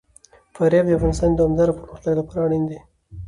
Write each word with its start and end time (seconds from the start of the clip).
فاریاب 0.55 0.85
د 0.87 0.91
افغانستان 0.99 1.29
د 1.31 1.37
دوامداره 1.39 1.77
پرمختګ 1.79 2.13
لپاره 2.19 2.43
اړین 2.45 2.63
دي. 2.69 2.79